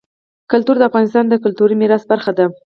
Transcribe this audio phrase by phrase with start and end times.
[0.51, 2.45] کلتور د افغانستان د کلتوري میراث برخه ده.